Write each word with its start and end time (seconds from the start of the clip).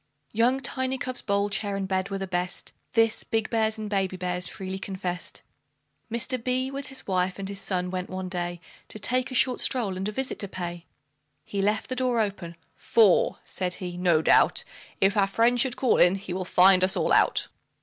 Young 0.31 0.59
Tiny 0.61 0.97
cub's 0.97 1.21
bowl, 1.21 1.51
chair, 1.51 1.75
and 1.75 1.87
bed 1.87 2.09
were 2.09 2.17
the 2.17 2.25
best, 2.25 2.73
This, 2.93 3.23
big 3.23 3.51
bears 3.51 3.77
and 3.77 3.87
baby 3.87 4.17
bears 4.17 4.47
freely 4.47 4.79
confessed. 4.79 5.43
Mr. 6.11 6.43
B, 6.43 6.71
with 6.71 6.87
his 6.87 7.05
wife 7.05 7.37
and 7.37 7.47
his 7.47 7.59
son, 7.61 7.91
went 7.91 8.09
one 8.09 8.27
day 8.27 8.59
To 8.87 8.97
take 8.97 9.29
a 9.29 9.35
short 9.35 9.59
stroll, 9.59 9.95
and 9.97 10.07
a 10.07 10.11
visit 10.11 10.39
to 10.39 10.47
pay. 10.47 10.87
He 11.45 11.61
left 11.61 11.87
the 11.87 11.95
door 11.95 12.19
open, 12.19 12.55
"For," 12.75 13.37
said 13.45 13.75
he, 13.75 13.95
"no 13.95 14.23
doubt 14.23 14.63
If 14.99 15.15
our 15.15 15.27
friend 15.27 15.59
should 15.59 15.77
call 15.77 15.97
in, 15.97 16.15
he 16.15 16.33
will 16.33 16.45
find 16.45 16.83
us 16.83 16.95
all 16.97 17.11
out." 17.13 17.49